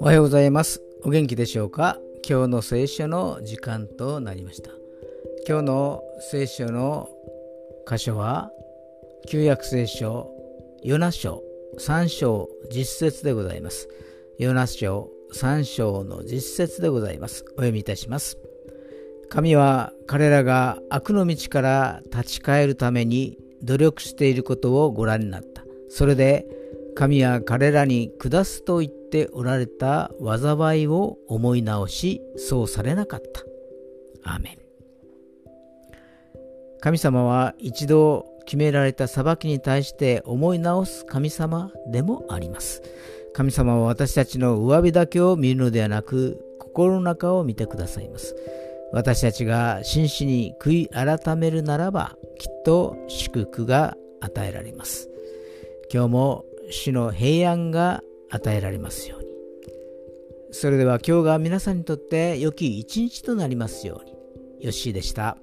[0.00, 0.82] おはようございます。
[1.02, 1.98] お元気でしょうか？
[2.28, 4.70] 今日の聖書の時間となりました。
[5.48, 7.08] 今日の聖書の
[7.88, 8.50] 箇所は
[9.28, 10.30] 旧約聖書
[10.82, 11.42] ヨナ書
[11.78, 13.88] 3章実節でございます。
[14.38, 17.44] ヨナ書3章の実節でございます。
[17.46, 18.36] お読みいたします。
[19.30, 25.64] 神は彼らが悪の道から立ち返るために努力していることをご覧になった。
[25.88, 26.46] それで
[26.94, 33.42] 神は彼らに下すと言っておられた災いを思い直し、そうされなかった。
[34.30, 34.58] アーメン。
[36.80, 42.82] 神様は一度決められた裁きに対して思い直す神様でもあります。
[43.32, 48.36] 神様は私たちの上辺だけを見るのではなく、心の中を見てくださいます。
[48.94, 55.10] 私たちが真摯に悔い改めるならばきっと祝福が与えられます。
[55.92, 59.26] 今日も主の平安が与えられますように。
[60.52, 64.12] それでは今日が皆さんにとって良き一日となりますように。
[64.64, 65.38] よッしーでした。